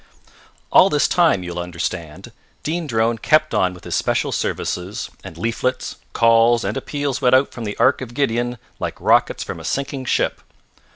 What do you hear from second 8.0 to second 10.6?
of Gideon like rockets from a sinking ship.